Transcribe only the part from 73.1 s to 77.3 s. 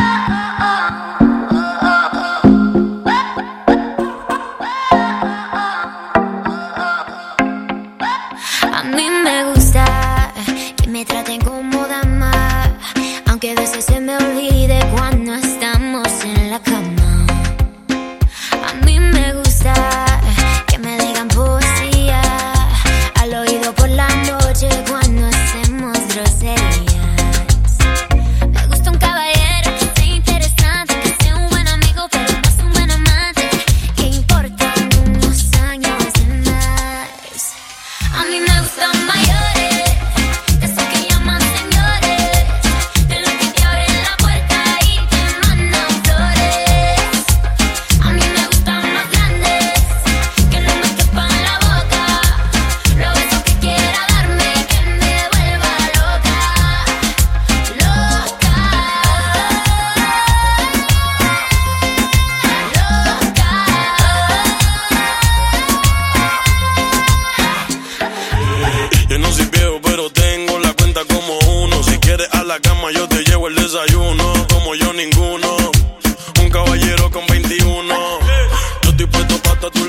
llevo el desayuno. Como yo, ninguno. Un caballero con